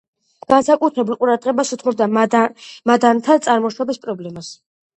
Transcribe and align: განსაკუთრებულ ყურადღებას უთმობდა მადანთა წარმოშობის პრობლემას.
განსაკუთრებულ 0.53 1.17
ყურადღებას 1.23 1.75
უთმობდა 1.77 2.09
მადანთა 2.17 3.39
წარმოშობის 3.47 4.05
პრობლემას. 4.09 4.53